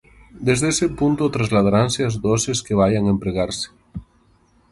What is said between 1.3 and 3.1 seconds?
trasladaranse as doses que vaian